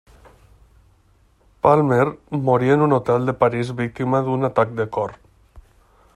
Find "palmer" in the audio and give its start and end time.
1.67-2.07